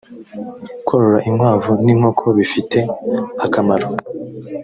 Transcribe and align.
korora 0.87 1.19
inkwavu 1.29 1.71
n 1.83 1.87
inkoko 1.93 2.25
bifite 2.37 2.77
akamaro 3.45 3.87